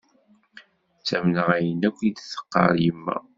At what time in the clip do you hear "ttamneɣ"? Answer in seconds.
0.99-1.47